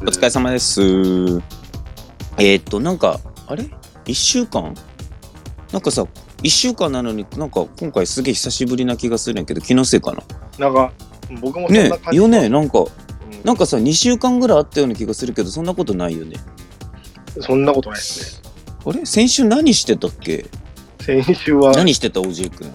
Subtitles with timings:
[0.00, 0.80] お疲れ様です。
[0.82, 3.64] えーっと、なんか、あれ
[4.06, 4.74] ?1 週間？
[5.72, 6.06] なんかさ、
[6.42, 10.22] 1週間なのになんか今回すげえ久しぶりな気がするんやけど、気のせいかな？
[10.58, 10.92] なんか、
[11.40, 12.18] 僕もそんねな感じ。
[12.18, 12.88] よね、なんか、うん
[13.44, 16.36] なんかさ、2週間ぐらいあったような気がするけど、そんなことないよね？
[17.40, 18.50] そんなことないですね。
[18.86, 19.06] あれ？
[19.06, 20.46] 先週何してたっけ？
[21.00, 22.74] 先週は何してた OJ 君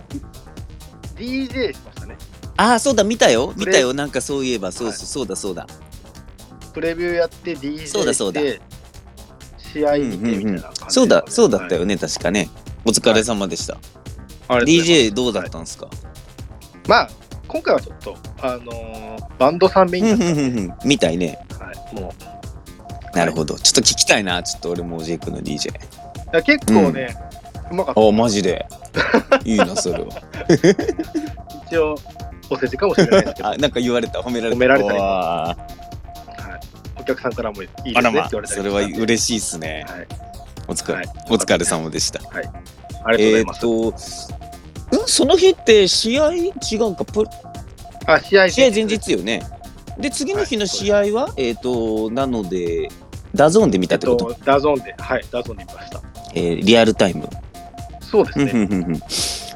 [1.15, 2.17] DJ しましたね。
[2.57, 3.53] ああ、そうだ、見たよ。
[3.57, 3.93] 見たよ。
[3.93, 5.67] なんかそういえば、そうはいそう、そうだ、そうだ。
[6.75, 8.61] プレビューやって DJ そうだそうだして
[9.57, 11.81] 試合見てみたいな感じ、そうだ、そうだったよ。
[11.81, 12.49] よね、確かね。
[12.84, 13.75] お疲れ様でした。
[13.75, 15.88] ありがとうござい DJ ますどうだったんですか、
[16.88, 17.09] まあ、
[17.48, 21.39] 今回はちょっと、あのーバンドさんメインだったんで、うんみたいね。
[21.57, 22.13] はい、も
[23.13, 23.57] う、なるほど。
[23.57, 25.70] ちょっと聞きたいな、ちょっと俺も OJ 君の DJ。
[25.70, 25.73] い
[26.34, 27.15] や結構ね、
[27.71, 28.01] うまかった。
[28.01, 28.65] あ、マジで。
[29.46, 30.09] いいな、それは。
[31.68, 31.96] 一応、
[32.49, 34.55] お世辞かもしれないですけど、 あ、なんか言われた、褒められた。
[34.55, 35.84] 褒められたりもわはい、お
[37.05, 39.85] 客さんからもいいですねって言われたりそれは嬉しいっすね。
[39.87, 40.07] はい、
[40.67, 42.20] お疲れ、はいお疲れ様でした。
[42.29, 43.65] ありがとうござえいます。
[43.65, 47.23] ーっと、うん、その日って試合違うか、プ
[48.07, 49.43] あ、試合試合前日よね。
[49.99, 52.89] で、次の日の試合は、えーっと、なので、
[53.34, 56.01] DAZNで見たえってっこと、と、 DAZNで、はい、 DAZNで見ました。
[56.34, 57.29] えーリアルタイム。
[58.01, 59.01] そうですね。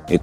[0.10, 0.22] えっ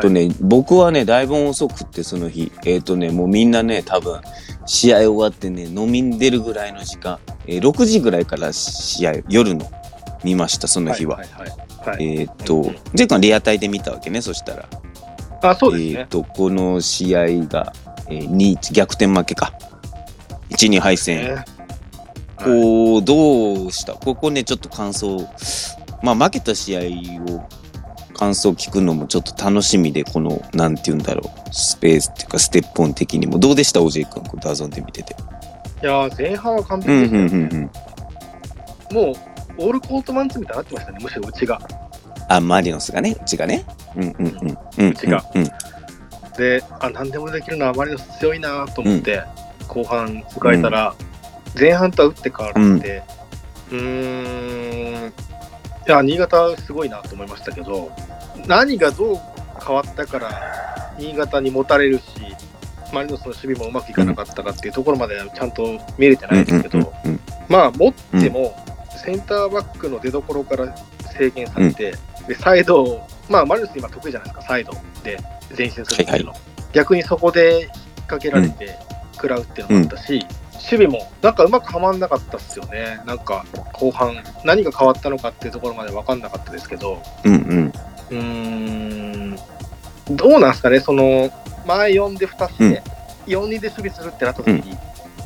[0.00, 2.50] とね、僕はね、だいぶ遅くって、その日。
[2.64, 4.20] えっとね、もうみんなね、多分、
[4.68, 9.68] 試合終わってね、飲みに出るぐらいの時間、えー6時ぐらいから試合、夜の、
[10.22, 11.16] 見ました、その日は。
[11.16, 11.58] はいはいはい
[11.90, 12.62] はいえっと、
[12.94, 14.68] ジェイ君はリアタイで見たわけね、そしたら。
[15.42, 16.00] あ、そうですね。
[16.00, 17.72] えっと、この試合が、
[18.08, 19.54] えー、2、逆転負けか。
[20.50, 21.24] 1、2敗戦。
[21.24, 21.44] ねはい
[22.44, 23.94] こう、どうした？
[23.94, 25.26] ここね、ちょっと感想、
[26.02, 26.80] まあ、負けた試合
[27.34, 27.42] を、
[28.18, 33.38] 感想聞くのもちょっと楽しみで、この、なんて言うんだろう、スペースっていうか、ステップオン的にも。
[33.38, 35.14] どうでした、OJ 君、こうダゾンで見てて。
[35.80, 37.70] いやー前半は完うん、うん、璧でしたよ、うん、
[38.92, 39.06] うん。
[39.06, 39.14] もう、
[39.58, 41.60] オールコートマンツみたいになってましたね、むしろうちが。
[42.28, 43.64] あ、マリノスがね、うちがね。
[43.96, 44.58] うん、うん、うん。
[44.78, 45.44] うん、うちがうん。
[46.36, 49.22] で、あ、何でもできるのはマリノス強いなと思って、
[49.68, 50.94] 後半迎えたら、
[51.58, 53.02] 前半とは打って変わって、
[53.70, 57.90] うーん、いや、新潟すごいなと思いましたけど、
[58.46, 59.18] 何がどう
[59.64, 62.02] 変わったから、新潟に持たれるし、
[62.92, 66.92] マリノスの守備もうまくいかなかったかっていうところまではちゃんと見れてないですけど。
[67.48, 68.54] まあ、持っても、
[69.04, 70.74] センターバックの出所から
[71.16, 71.94] 制限されて、
[72.26, 74.72] でサイド、まあ、マリノス今得意じゃないですか、サイド
[75.02, 75.18] で
[75.56, 76.34] 前進するっていうの。
[76.72, 77.70] 逆にそこで引っ
[78.06, 78.78] 掛けられて
[79.14, 83.00] 食らうっていうのもあったし、守備もなんかうまくはまんなかったっすよね。
[83.06, 87.72] なんか後半、何が変わったのかっていうところまで分かんなかったですけど、うん、うん。
[88.10, 89.38] うーん、
[90.10, 91.30] どうなんですかね、その
[91.66, 92.82] 前4で2つで、
[93.26, 94.76] 4-2で守備するってなった時に、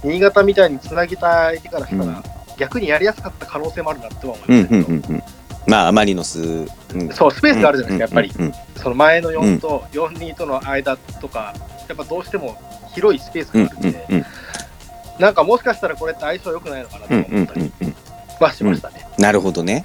[0.04, 2.22] 新潟みたいにつなぎたい相手からしたら、うん
[2.58, 5.22] 逆にやりやすかった可能性もあるなっては思うん、うん、いましたけど、うんうん。
[5.66, 7.08] まあ、マリノス、うん。
[7.10, 8.32] そう、スペースがあるじゃないですか、やっぱり。
[8.38, 8.44] うん。
[8.46, 11.54] うんその前の4と4-2との間とか、
[11.88, 12.56] やっぱどうしても
[12.94, 14.26] 広いスペースうんがあるんで、うんうん
[15.18, 17.94] なんかもしかしたらこれって相性良くないのかなとうんうん思ったりうん
[18.40, 19.06] はしましたね。
[19.18, 19.84] なるほどね。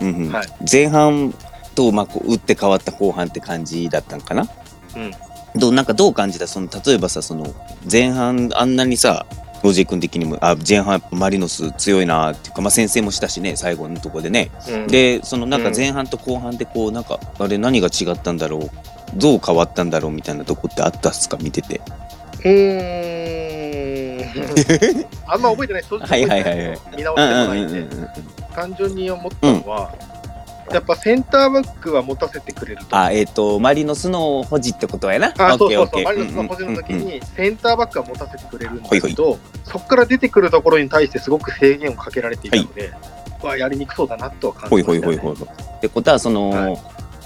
[0.00, 1.34] うんうんはい前半
[1.74, 4.48] と、まあ、こう打って変わった後半って感じだったんかな？
[4.96, 5.12] うん。
[5.60, 6.46] どうなんかどう感じた？
[6.46, 7.54] その例えばさその
[7.90, 9.26] 前半あんなにさ
[9.62, 14.50] ロジー君的にもあ前半やっぱマリノス強いなっていうか、まあ、先制もしたしね最後のとこでね。
[14.68, 14.86] うん。
[14.86, 18.70] でそのなんか前半と後半でこうなんかあれ何が違ったんだろう？
[19.16, 21.36] どう変わったんだろうみたいなとこってあったっすか？
[21.40, 21.80] 見てて。
[22.44, 24.04] うーん。
[25.26, 26.38] あんま覚えてない、正直覚えてな
[26.74, 28.06] い見直うんしてもないんうんうんうんで、
[28.52, 29.94] 単純に思ったのは、
[30.72, 32.96] やっぱセンターバックは持たせてくれると。
[32.96, 35.34] あえっ、とマリノスの保持ってことやな。
[35.38, 42.92] あそうそうそう、マリノスの保持の時うんうんうんにセンターバックは持たせてくれるんだほいほいけど、そこから出てくるところに対してすごく制限をかけられていたので、
[43.42, 45.16] はやりにくそうだなとは感ほいじました、ね。
[45.18, 45.48] ほいほいほい。
[45.48, 46.78] ってことはその、はい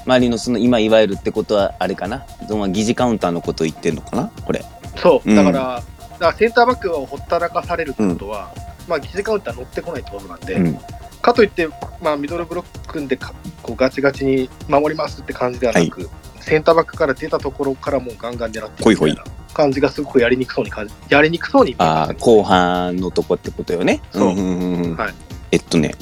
[0.06, 4.30] マリノスの今いわゆるってことはあれかな疑似カウンターのこと言ってんのかな？
[4.46, 4.64] これ。
[4.96, 5.84] そう、うんだから、だか
[6.18, 8.50] らセンターバックをほったらかされるってことは、
[8.88, 10.78] まあ、疑似カウンター乗ってこないってことなんで、うん。
[11.20, 11.68] かといって、
[12.00, 16.08] まあ、ミドルブロック組んでかこうガチガチに守りますって感じではなく、
[16.40, 19.24] センターバックから出たところからもうガンガン狙ってほいほいみたい。
[19.26, 24.00] な感じがすごくやりにくそうに感じ、やりにくそうにああ、後半のとこってことよね。
[24.12, 24.32] そう。
[24.32, 24.96] んんんうん。
[24.96, 25.14] はい。
[25.50, 25.94] えっとね、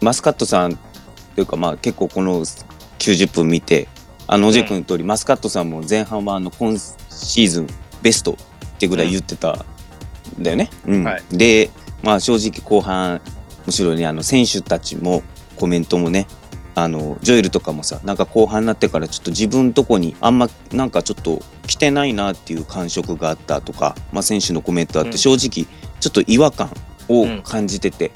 [0.00, 0.76] マスカットさん
[1.36, 2.44] というかまあ結構この
[2.98, 3.88] 90分見て、
[4.26, 7.66] あのおじい君の通り、マスカットさんも前半はあの今シーズン
[8.02, 8.36] ベストっ
[8.78, 9.64] てぐらい言ってた
[10.38, 10.70] んだよね。
[10.86, 11.04] うん。
[11.04, 11.22] はい。
[11.30, 11.70] で、
[12.02, 13.20] まあ正直後半、
[13.66, 15.22] むしろね、あの選手たちも
[15.56, 16.26] コメントもね、
[16.74, 25.66] あのジョエルとかもさなんか後半になってからちょっと自分とこにあんまなんかちょっと来てないなっていう感触があったとか、まあ、選手のコメントあって、正直
[26.00, 26.70] ちょっと違和感
[27.08, 28.12] を感じてて、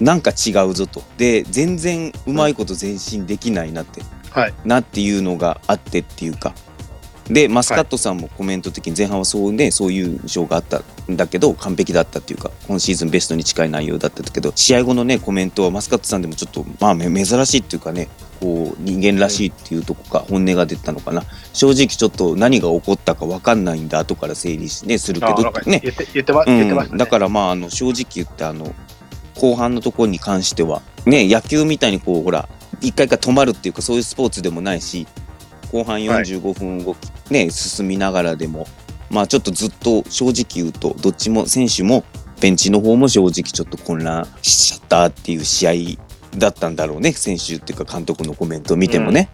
[0.00, 1.02] うん、なんか違うぞと。
[1.16, 6.54] で全然うまいこと前進できないなって、はい、なっていうのがあってっていうか
[7.30, 18.08] でマスカットさんもコメント的に前半はそうねそういう印象があったんだけど完璧だったっていうか今シーズンベストに近い内容だったけど試合後のねコメントはマスカットさんでもちょっとまあ珍しいっていうかね
[18.40, 21.22] こう人間らしいっていうとこか本音が出たのかな。
[21.52, 25.82] 正直ちょっと何が起こったか分かんないんだ後から整理し、ね、するけどね。
[26.96, 28.74] だからまああの正直言ってあの
[29.34, 32.48] 後半のところに関してはね野球みたいにこうほら
[32.80, 35.06] 一回か止まるっていうかそういうスポーツでもないし
[35.76, 38.66] 後半45分動き、はい、ね進みながらでも
[39.10, 42.04] まあちょっとずっと正直言うとどっちも選手も
[42.40, 45.72] ベンチの方も正直ちょっと混乱しちゃったっていう試合
[46.38, 47.12] だったんだろうね。
[47.12, 49.30] 選手っていうか監督のコメントを見てもね。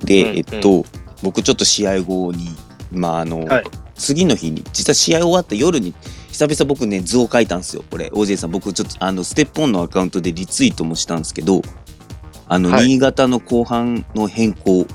[0.00, 0.84] うん、で、うん、えっと、
[1.22, 2.48] 僕ちょっと試合後に
[2.90, 3.64] まああの、はい、
[3.94, 5.94] 次の日に実は試合終わった夜に
[6.28, 7.84] 久々僕ね図を書いたんですよ。
[7.90, 11.60] これ OJ さん僕ちょっとあのステップオンのアカウントでリツイートもしたんですけど
[12.48, 14.86] あの、はい、新潟の後半の変更、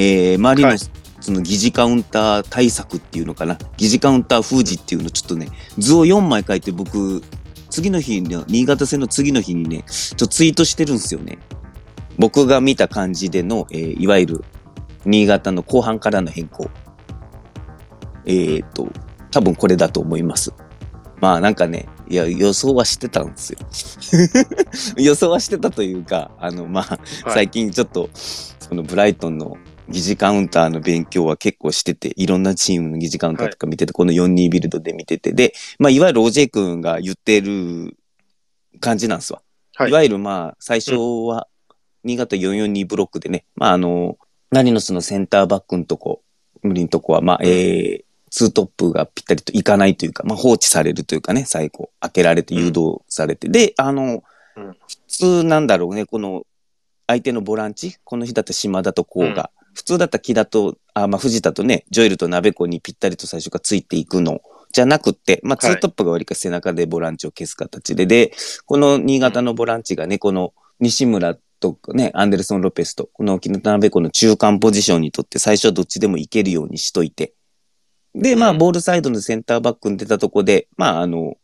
[0.00, 0.78] えー、周りの、
[1.20, 7.20] その疑似カウンター対策っていうのかな疑似カウンター封じっていうのちょっとね図を4枚書いて僕
[7.70, 11.38] 次の日の、新潟戦の次の日にね、ちょっとツイートしてるんですよね。
[12.18, 14.44] 僕が見た感じでの、えー、いわゆる、
[15.04, 16.70] 新潟の後半からの変更。
[18.24, 18.88] えっ、ー、と、
[19.30, 20.52] 多分これだと思います。
[21.20, 23.58] まあなんかね、いや、予想はしてたんですよ。
[24.96, 26.98] 予想はしてたというか、あの、まあ、
[27.28, 29.56] 最近ちょっと、そのブライトンの
[29.90, 37.96] 疑似カウンターの勉強は結構してて、いろんなチームの疑似カウンターとか見てて、はい、この4-2ビルドで見てて、で、まあ、いわゆる OJ 君が言ってる
[38.80, 39.42] 感じなんですわ。
[39.74, 41.48] はい、いわゆるまあ、最初は、
[42.04, 44.18] 新潟442ブロックでね、まあ、あの、
[44.50, 46.22] ナリノスのセンターバックのとこ、
[46.62, 54.22] 無理のとこは、まあ、えー、ツートップがぴったりといかないというか、まあ、放置されるというかね、最後、開けられて誘導されて、うん、で、あの、
[54.56, 56.44] うん、普通なんだろうね、この、
[57.06, 64.40] 相手のボランチ、この日だった島田とこうが、普通だったら木田と、あ、まあ、藤田とね、ジョエルと鍋子にぴったりと最初からついていくの。
[64.72, 68.32] じゃなくて、まあ、ツートップがわりか背中でボランチを消す形で、はい、で、
[68.66, 77.34] この新潟のボランチがね、この西村とね、アンデルソン・ロペスと、この木田鍋子の中間ポジションにとって、最初はどっちでもいけるようにしといて、
[78.16, 81.36] で、まあ、ボールサイドのセンターバックに出たとこで、まあ、あの、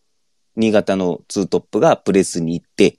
[0.56, 2.98] 新潟のツートップがプレスに行って、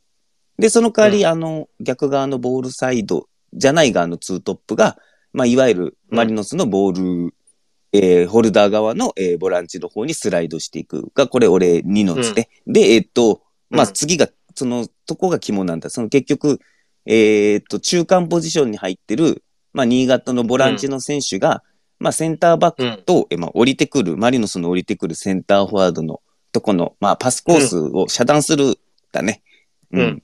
[0.58, 4.98] で、その代わり、あの、逆側のボールサイドじゃない側のツートップが、
[5.36, 7.34] まあ、いわゆるマリノスのボール、うん、
[7.92, 12.50] えー、ホルダー側の、えー、ボランチの方にスライドしていくが、これ俺2のですね。
[12.66, 15.90] うん、で、えー、っと、まあ、次が、その、とこが肝なんだ。
[15.90, 16.62] その結局、
[17.06, 19.44] えー、っと、中間ポジションに入ってる、
[19.74, 21.64] まあ、新潟のボランチの選手が、
[22.00, 26.22] うん、まあ、センターバックと、えまあ、降りてくる、マリノスの降りてくるセンターフォワードの
[26.54, 28.80] とこの、まあ、パスコースを遮断する、
[29.12, 29.42] だね。
[29.92, 30.24] うん。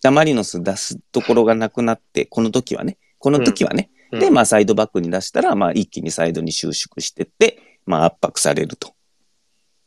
[0.00, 8.92] じゃマリノス出すところがなくなって、この時はね、この時はね、で、まあ、サイドバックに出したら、まあ、一気にサイドに収縮してって、まあ、圧迫されると。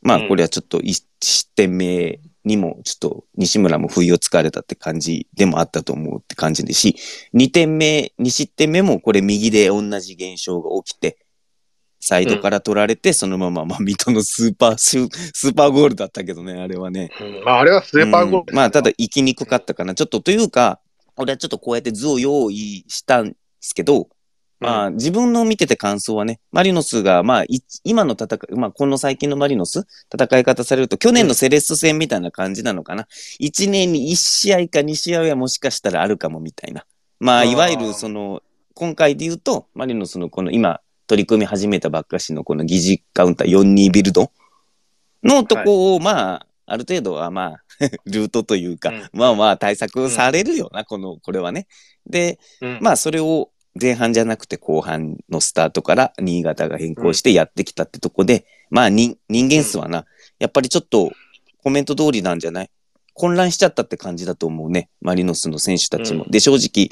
[0.01, 6.95] まあ、これはちょっと1失点目にも、ちょっと西村も不意をつかれたって感じでもあったと思うって感じですし、
[7.33, 11.17] 2点目、2失点目もこれ右で同じ現象が起きて、
[11.99, 17.09] サイドから取られて、そのまま、まあ、水戸のスーパースーパーゴールだったけどね、あれはね。
[17.19, 19.95] うん、まあ、あれはスーパーゴール、うん、まあ、ただ、行きにくかったかな。
[19.95, 20.79] ちょっと、というか、
[21.17, 24.09] 俺はちょっとこうやって図を用意したんですけど、
[24.65, 27.45] まあ、自分の見てて感想はね、マリノスが、まあ、
[27.83, 33.07] 今の戦い、まあ、この最近のマリノス、戦い方されると、去年のセレッソ戦みたいな感じなのかな。
[33.39, 36.85] 1年に1試合か2試合はもしかしたらあるかもみたいな。
[37.19, 38.41] まあ、いわゆるその、
[38.73, 44.31] 今回で言うと、マリノスのこの今、取り組み始めたばっかしのこの疑似カウンター42ビルド
[45.23, 47.63] のとこを、まあ、ある程度はまあ、
[48.05, 51.67] ルートというか、まあまあ対策されるよな、この、これはね。
[52.07, 52.39] で、
[52.81, 60.05] まあそれを前半じゃなくて後半のスタートから新潟が変更してやってきたってとこで、まあ人間数はな、
[60.39, 61.11] やっぱりちょっと
[61.63, 62.69] コメント通りなんじゃない？
[63.13, 64.89] 混乱しちゃったって感じだと思うね。
[65.01, 66.25] マリノスの選手たちも。
[66.29, 66.89] で、正直、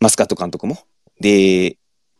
[0.00, 0.78] マスカット監督も。
[1.20, 1.76] で、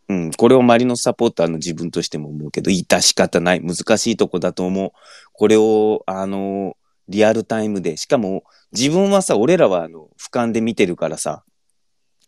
[0.09, 3.63] うん、これをマリノスサポーターの自分としても思うけど、致し方ない。
[3.63, 4.93] 難しいとこだと思う。
[5.33, 6.77] これを、あの、
[7.09, 11.43] リアルタイムで、しかも自分はさ、俺らはあの、俯瞰で見てるからさ、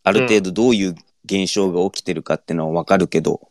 [0.05, 0.95] ある程度どういう
[1.29, 3.49] 現象が起きてるかっていうのはわかるけど、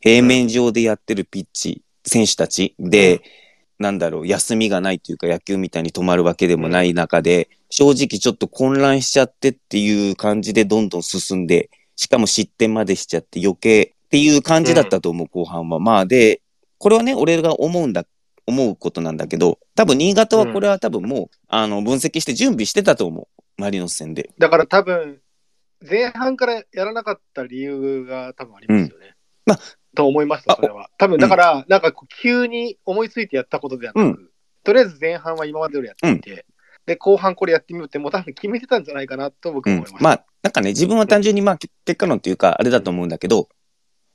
[0.00, 3.22] 平面上でやってるピッチ、選手たちで、
[3.78, 15.80] なんだろう、休みがないというか野球みたいに止まるわけでもない中で、正直ちょっと混乱しちゃってっていう感じでどんどん進んで、しかも失点までしちゃって余計っっていう感じだったと思う、後半は。
[15.80, 16.40] まあ、で、
[16.78, 18.04] これはね、俺が思うんだ、
[18.46, 23.42] 思うことなんだけど、多分新潟はこれは多分もう、あの、分析して準備してたと思う。
[23.60, 24.30] マリノス戦で。
[24.38, 25.18] だから多分、
[25.88, 29.14] 前半からやらなかった理由が多分ありますよね。
[29.46, 29.58] まあ
[29.94, 30.90] と思いました、それは。
[30.98, 34.30] 多分だから、なんか急に思いついてやったことではなく、う
[34.64, 36.46] とりあえず前半は今までよりやってみて、
[36.86, 39.98] で、後半これやってみようって、もう多分決めてたんじゃないかなと僕うんは思いま。
[39.98, 40.04] した。
[40.04, 43.48] まあ、なんかね、自分は単純にまあ、け結果論っていうか、あれだと思うんだけど、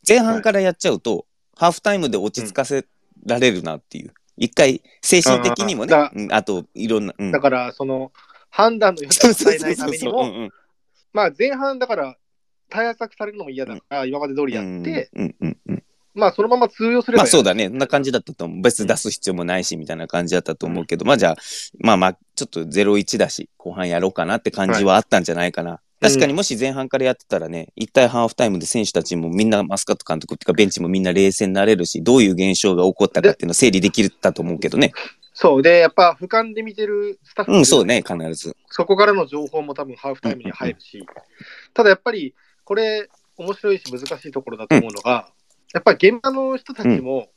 [0.07, 2.85] 前半からやっちゃうと、ハーフタイムで落ち着かせ
[3.25, 4.13] られるなっていう。
[4.37, 5.95] 一回、精神的にもね、
[6.31, 8.11] あと、いろんな、うんだから、その、
[8.49, 10.51] 判断の余地を与えないためにうんも、うん
[11.13, 12.17] まあ前半だから、
[12.69, 15.83] 対策されるのも嫌だから、今まで通りやって、うんうんうん
[16.15, 17.65] まあそのまま通用すればまあそうだね。
[17.65, 17.69] ね。
[17.69, 18.61] そんな感じだったと思う。
[18.61, 21.35] 別に出す必要もないし、みたいな感じだったと思うけど、まあじゃあ、
[21.79, 25.79] まあまあ、ちょっと0-1だし、後半やろうかなって感じはあったんじゃないかな。
[26.01, 34.93] 確かにもし前半からやってたらね、一体ハーフタイムで選手たちもみんなマスカット監督っていうかベンチもみんな冷静になれるし、どういう現象が起こったかっていうのを整理できたと思うけどね。
[35.41, 35.61] そう。
[35.61, 38.57] で、やっぱ俯瞰で見てるスタッフうん、そうね、必ず。
[38.67, 41.07] そこからの情報も多分ハーフタイムに入るし、
[41.73, 45.29] ただやっぱりこれ面白いし難しいところだと思うのが、
[45.73, 47.29] やっぱり現場の人たちも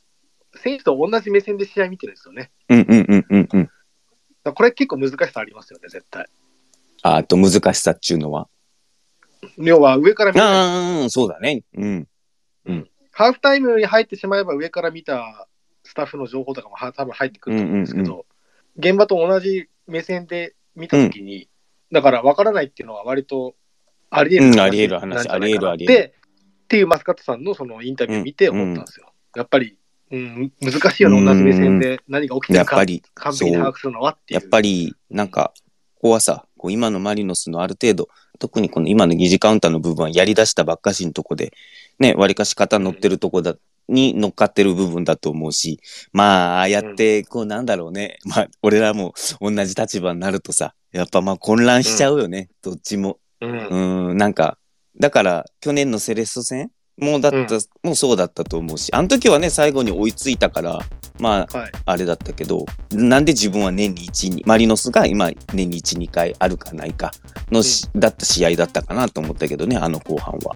[0.57, 2.51] 選手と同じ目線で試合見てるんですよね。
[2.71, 3.59] うんうんうんうんう
[4.51, 4.53] ん。
[4.53, 6.27] これ結構難しさありますよね、絶対。
[7.03, 8.49] ああと難しさっていうのは。
[9.59, 11.63] 要は上から見たああ、そうだね。
[11.75, 12.09] うん。
[13.13, 15.47] ハーフタイムに入ってしまえば上から見た
[15.85, 18.23] スタッフの情報とかもは多分入ってくると思うんですけど、うん
[18.77, 21.49] 現場と同じ目線で見たときに、
[21.91, 23.55] だから分からないっていうのは割と
[24.11, 26.01] あり得るうんあり得る話あり得るあり得る。
[26.01, 26.15] で、
[26.65, 29.13] っていうマスカットさんのそのインタビュー見て思ったんですよ。
[29.37, 29.77] やっぱり、
[30.11, 34.41] うん、難しいよね、同じ目線で何が起きてるかやっぱり、完璧に把握するのはっていう。
[34.41, 35.53] やっぱり、なんか、
[35.97, 38.09] ここはさ、こう今のマリノスのある程度、
[38.39, 41.53] 特にこの今の疑似カウンターの部分はやり出したばっかしのとこで、
[41.99, 43.55] ね、割かし肩乗ってるとこだ、
[43.89, 45.81] に乗っかってる部分だと思うし、
[46.13, 53.19] まあ、ああやって、こうなんだろうね、まあ、俺らも同じ立場になるとさ、やっぱまあ混乱しちゃうよね、どっちも。
[53.41, 54.11] うん。
[54.11, 54.59] うん、なんか、
[54.99, 57.49] だから、去年のセレッソ戦もうだった、うん。
[57.83, 60.79] もうそうだったと思うし、あの時はね、最後に追いついたから、
[61.19, 61.73] まあ、はい。
[61.87, 67.11] あれだったけど、なんで自分は年に1、2、マリノスが今年に1、2回あるかないか
[67.51, 70.55] のし、だった試合だったかなと思ったけどね、あの後半は。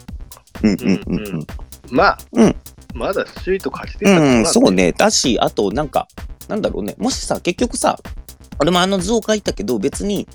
[0.63, 1.03] うんうん。
[1.07, 1.47] うんうん。
[1.91, 2.57] まあ、うん
[2.97, 4.93] まだ首位と勝ち点差うん、がそうね。
[4.93, 6.09] だし、あとなんか、
[6.49, 6.95] なんだろうね。
[6.99, 7.99] もしさ、結局さ、
[8.59, 10.27] 俺もあの図を書いたけど、別に、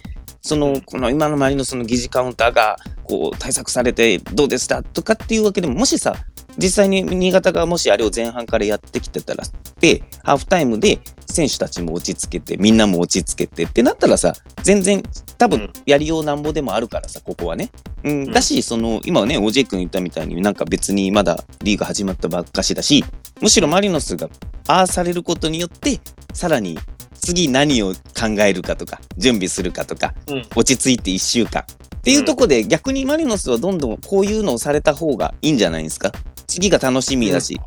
[0.42, 6.16] その、この今のマリノスの疑似カウンターが、こう、対策されてどうでしたとかっていうわけでも、もしさ、
[6.58, 9.44] 実際に新潟がもしあれを前半からやってきてたら、
[9.80, 15.02] で、ハーフタイムで選手たちも落ち着けて、みんなも落ち着けてってなったらさ、全然、
[15.38, 17.70] 多分うん、やりようなんぼでもあるからさ、ここはね。
[18.04, 23.04] うん、んだし、その、今はね、OJ 君言ったみたいになんか別にまだリーグ始まったばっかしだし、
[23.42, 24.30] むしろマリノスが
[24.68, 26.00] ああされることによって、
[26.34, 26.78] さらに
[27.22, 31.64] 次何を考えるかとか、準備するかとか、うん落ち着いて1週間。
[31.64, 36.12] っていうところで、逆にマリノスはどんどんこういうのをされた方がいいんじゃないですか？
[36.52, 37.60] 次が楽しみだし。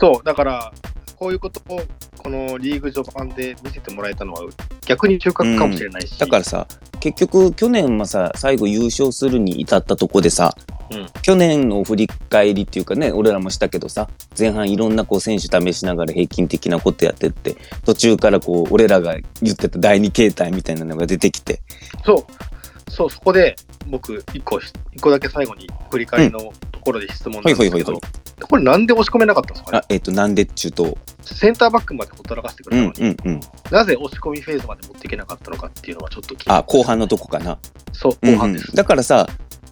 [0.00, 0.72] そう、だから、
[1.16, 1.82] こういうことを
[2.16, 4.42] このリーグ序盤で見せてもらえたのは
[4.86, 6.66] 逆に中核かもしれないし、だからさ、
[7.00, 10.56] 結局去年はさ、最後優勝するに至ったとこでさ、
[10.90, 11.06] うん。
[11.22, 21.60] 去年の振り返りっていうかね、俺らもしたけどさ、前半いろんなこう選手試しながら平均的なことやってって、途中からこう、俺らが言ってた第二形態みたいなのが出てきて、
[22.04, 23.56] そう、そう、そこで
[23.86, 26.40] 僕、一個し、一個だけ最後に振り返りの
[26.72, 27.76] ところで質問なんですけど。
[27.76, 28.00] はいはいはいは、
[28.46, 29.78] これなんで押し込めなかったんですかね？
[29.78, 33.40] あ、えっ、と、なんでっちゅうと、センターバックまでほったらかしてくうんれたのに、うんうん。
[33.70, 37.58] なぜ押し込みフェーズまで持っていけなかったのかっていうのはちょっと気にあ、後半のとこかな。
[37.92, 38.74] そう、うんうん後半です。
[38.74, 39.26] だからさ、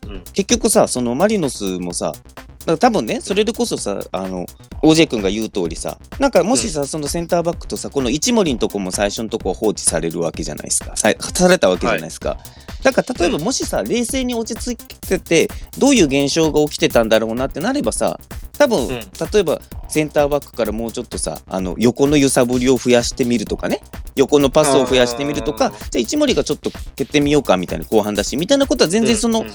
[0.07, 2.23] うん結局さ、そのマリノスもさ、だ
[2.69, 4.47] から多分ね、それでこそさ、あの、
[4.83, 10.97] OJ 君が言う通りさ、なんかもしさ、そのセンターバックとさ、この一森のとこも最初のとこは放置されるわけじゃないですか。
[10.97, 12.37] さされたわけじゃないですか。
[12.83, 15.49] だから例えばもしさ、冷静に落ち着いてて、
[15.79, 18.21] どういう現象が起きてたんだろうなってなればさ、
[18.59, 18.89] 多分、ん。
[18.89, 19.05] 例
[19.41, 23.81] えばセンターバックからもうちょっとさ、あの、横の揺さぶりを増やしてみるとかね、
[24.15, 25.67] 横のパスを増やしてみるとか。
[25.67, 29.47] あ、じゃあ一森がちょっと蹴ってみようかみたいな後半だし、みたいなことは全然その、うん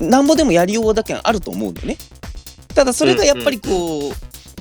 [0.00, 0.10] うん。
[0.10, 1.96] なんぼでもやりようだけあると思うのね。
[2.74, 4.12] ただそれがやっぱりこ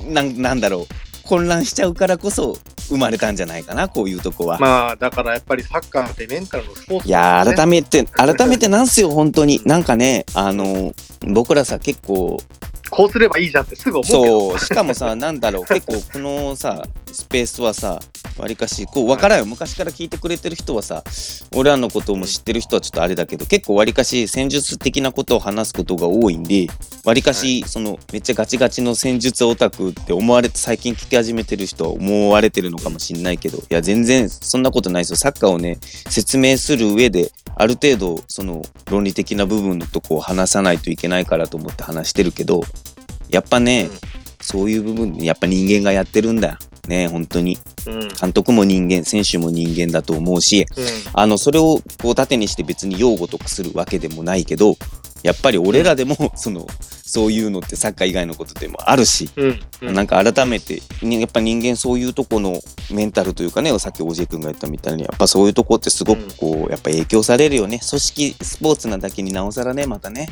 [0.07, 2.57] う、なんなんだろう混乱しちゃうからこそ
[2.89, 4.59] 生まれたんじゃないかな、こういうとこは。
[4.59, 9.61] まあ、だからやっぱりサッカーってメンタルのスポーツいやー、改めめて、改めてなんすよ、本当に。
[9.65, 12.41] なんかね、あの、僕らさ、結構、
[12.95, 14.51] こうすればいいじゃんってすぐ思うけど。
[14.51, 17.99] そう、しかもさ、なんだろう、結構このさ、スペースはさ、
[18.37, 19.45] わりかし、こう、わからんよ。
[19.47, 21.03] 昔から聞いてくれてる人はさ、
[21.55, 26.67] 俺らのことも知ってる人はちょっとあれだけど、結構わりかし戦術的なことを話すことが多いんで、
[27.03, 35.15] わりかし、その、めっちゃガチガチの戦術オタクって思われて、最近聞き始めてる人は思われてるのかもしんないけど、いや、全然そんなことないですよ。
[35.15, 42.61] サッカーをね、説明する上で、ある程度、その、論理的な部分のとこを話さないといけないからと思って話してるけど、
[43.29, 46.57] やっぱね、うんそういう部分でやっぱ人間がやってるんだよ。
[46.89, 47.57] ね、本当に。
[47.87, 47.93] うん。
[47.93, 48.07] うん。
[48.09, 50.65] 監督も人間、選手も人間だと思うし、
[51.13, 54.75] あの、それをこう盾にして別に擁護とかするわけでもないけど、
[55.23, 59.59] やっぱり俺らでも、 その、そういうのってサッカー以外のことでもあるし、うん。
[59.81, 59.93] うん。
[59.93, 62.61] なんか改めて、にやっぱ人間そういうとこの
[62.91, 67.79] メンタルというかね、さっきおじい君が言ったみたいに、やっぱそういうとこってすごくこう、やっぱ影響されるよね。
[67.89, 70.27] 組織、スポーツなだけになおさらね、またね。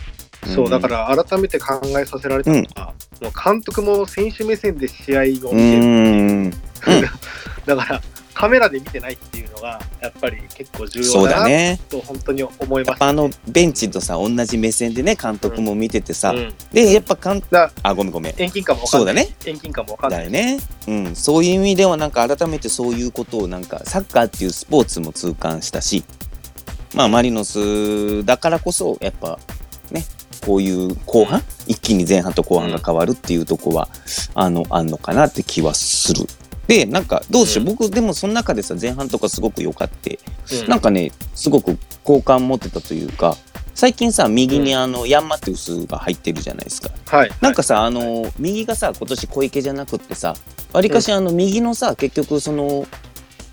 [0.55, 5.57] そう、だから改めて考えさせられたのが、もう監督も選手目線で試合を見てうる。
[5.57, 6.47] ん。
[6.47, 6.49] ん
[7.65, 8.01] だから、
[8.33, 11.77] カメラで見てないっていうのが、やっぱり結構重要だな。
[11.89, 18.87] と本当に思いました、やっぱあのベンチとさ同じ目線でね監督も見ててさ、うん、でやっぱ監だあごめんごめん遠近感も。
[18.87, 20.31] そうだね遠近感もわかんない。
[20.31, 26.03] ね、うん、そういう意味ではなんか改めてそういうことをなんかサッカーっていうスポーツも痛感したし
[26.95, 29.39] まあマリノスだからこそやっぱ
[29.91, 30.03] ね
[30.45, 33.87] こういう後半一気に前半と後半が変わるっていうとこは、
[34.33, 36.25] あのあんのかなって気はする。
[36.67, 37.75] でなんかどうしよう、うん。
[37.75, 40.19] 僕でもその中でさ前半とかすごく良かって。
[40.63, 40.69] うん。
[40.69, 43.37] なんかね、すごく好感持ってたというか、
[43.73, 46.89] 最近さ、右にあの、ヤンマテウスが入ってるじゃないですか。
[47.07, 47.31] はい。
[47.41, 50.35] なんかさ、あの、右がさ、今年小池じゃなくってさ、
[50.73, 52.85] わりかしあの、右のさ、結局その、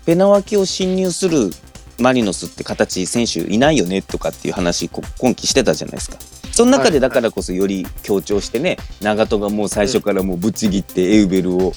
[0.05, 1.51] ペナ脇を侵入する
[1.99, 6.17] マリノスって形、選手いないよねとかっていう話、こ今季してたじゃないですか。
[6.51, 6.99] その中ではい。
[6.99, 11.73] だからこそより強調してね、長門がもう最初からもうぶっちぎってエウベルを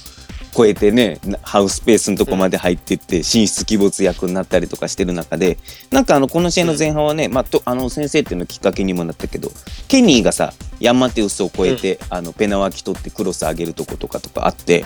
[0.54, 5.59] 超えてね、なハウスペースのとこまで入ってって進出鬼没役になったりとかしてる中で、
[5.90, 9.50] なんかあの、この試合の前半はね、まあ、と、あの、先生っていうのきっかけにもなったけど、
[9.88, 14.85] ケニーがさ、ヤンマテウスを超えて、あの、ペナ脇取ってクロス上げるとことかとかあって。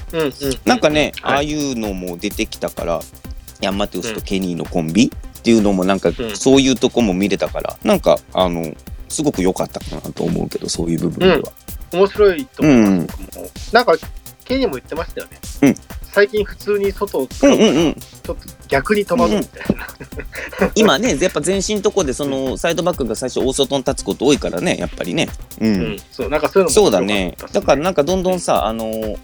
[0.64, 1.50] なんかね、ああはい。
[1.50, 3.00] いうのも出てきたから、
[3.60, 8.74] ヤンマテウスとケニーのコンビっていうのもなんか、んそういうとこも見れたから、なんか、あの、
[9.08, 11.52] すごく良かったかなと思うけど、そういう部分では。
[11.92, 13.06] 面白いと思います、うん。
[13.72, 13.92] なんか、
[14.46, 15.38] ケニーも言ってましたよね。
[15.62, 15.74] うん
[16.16, 17.94] 最近普通に外を使ううんうんうん。
[17.94, 18.36] ちょっと
[18.68, 19.86] 逆に戸惑うみたいな。
[20.74, 25.28] 今ね、やっぱ前進とこで、その、サイドバックが最初大外に立つこと多いからね、やっぱりね。
[25.60, 25.66] う。
[25.66, 25.98] うんん。
[26.10, 29.18] そう、なんかそういうのもそうだねだからなんかどんどんさ、あの、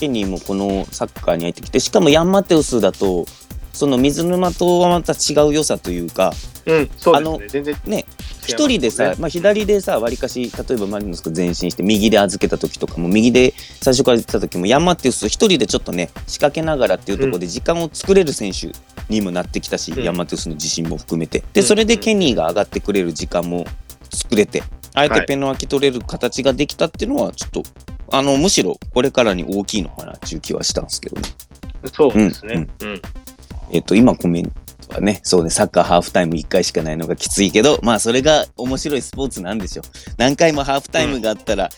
[0.00, 3.24] ケニーもこのサッカーに入ってきて、しかもヤンマテウスだと、
[3.72, 6.32] その水沼とはまた違う良さというか、
[6.66, 7.62] うん、そうあのですね。
[7.62, 8.06] 全然ね、
[8.46, 18.72] 一人でさ、まあ、左でさ、わりかし、例えばマリノスが前進して、右で預けた時とかも、右で最初から言ってた時も、ヤンマテウス一人でちょっとね、仕掛けながらっていうところで時間を作れる選手
[19.08, 21.44] にもなってきたし、うんヤンマテウスの自信も含めて。
[21.52, 23.66] で、うんそれでケニーが上がってくれる時間も
[24.12, 24.62] 作れて、
[24.94, 27.62] あえてペンの空き取れる形ができたっていうのは、ちょっと、
[28.10, 31.28] あの、むしろこれからに大きいのかなっていう気はしたんですけどね。
[31.92, 32.68] そうですね。
[32.82, 33.02] うん。
[33.70, 34.52] えっと、今コメン
[35.00, 39.84] ね、そうね、サッカーハーフタイム1回しかないのがきついけど、まあそれが面白いスポーツなんでしょう。
[40.18, 41.70] 何回もハーフタイムがあったら、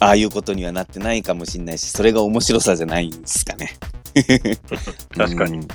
[0.00, 3.74] ああいうことにはなってないかもしれないし、それが面白さじゃないんですかね。
[5.16, 5.58] 確かに。
[5.58, 5.62] うん。
[5.62, 5.66] っ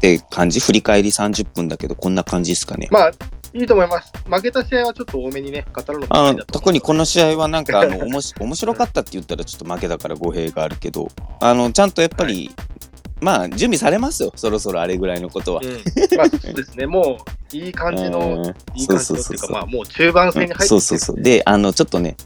[0.00, 2.88] て感じ振り返り30分だけど、こんな感じですかね。
[2.90, 3.12] まあ、
[3.54, 4.12] いいと思います。
[4.28, 11.08] 負けた試合はちょっと多めにね、語るのもあいいだと特にこの試合はなんかあのおもし面白かったって言ったらちょっと負けだから語弊があるけど
[11.40, 12.50] あのちゃんとやっぱり、
[13.20, 15.60] まあ準備されますよそろそろあれぐらいのことは。
[15.62, 16.16] うん。
[16.16, 16.86] まあ、そうですね。
[16.86, 17.18] も
[17.52, 18.44] う、いい感じの、 うん
[18.78, 21.20] いい感じのっていうか、まあ、もう中盤戦に入ってそうそうそう。
[21.20, 22.16] で、あの、ちょっとね、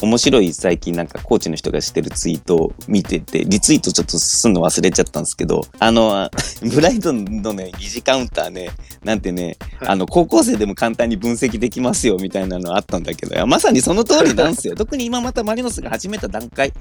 [0.00, 6.30] 面白い最近なんかコーチの人がしてるツイートを見てて、リツイートちょっとすんの忘れちゃったんですけど、あの、
[6.62, 8.70] ブライトンのね、疑似カウンターね、
[9.02, 14.74] なんてね、はいあの、高校生でも簡単に分析できますよみたいなのあったんだけど、まさにその通りなんですよ。
[14.76, 16.72] 特に今またマリノスが始めた段階、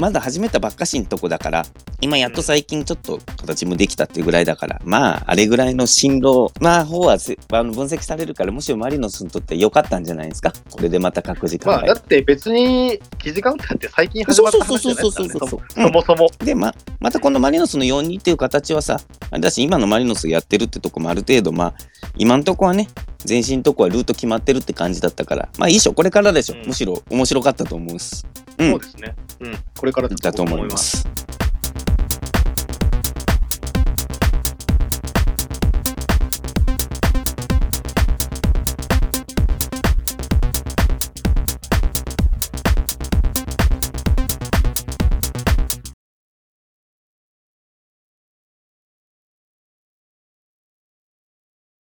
[0.00, 1.66] まだ始めたばっかしんとこだから、
[2.00, 10.54] 今やっと最近ちょっと形もできたっていうぐらいだから、まあ、あれぐらいの進路、まあ、方はせあの分析されるから、むしろマリノスにとって良かったんじゃないですか？
[10.70, 15.32] これでまた各自考まあ、えだって別に、記事カウンターって最近始まった話じゃないですからね。
[15.34, 16.30] そうそうそうそうそもそも。
[16.38, 18.98] で、ま、またこのマリノスの4-2っていう形はさ、
[19.30, 21.74] あれだし、今のマリノスがやってるってとこもある程度、まあ、
[22.16, 22.88] 今んとこはね、
[23.28, 26.56] 前進とこはルート決まってるって感じだったから、まあいいでしょ、これからでしょ。
[26.56, 28.24] うんむしろ面白かったと思うっす。
[28.34, 29.14] うんそうですね。
[29.40, 29.58] うん。
[29.78, 31.08] これからだと思います。